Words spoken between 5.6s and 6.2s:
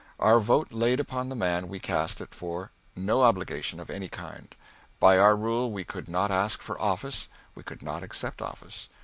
we could